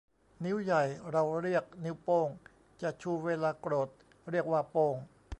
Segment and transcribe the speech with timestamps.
[0.43, 2.29] นิ้วใหญ่ เราเรียกนิ้วโป้ง
[2.81, 3.89] จะชูเวลาโกรธ
[4.29, 4.95] เรียกว่าโป้ง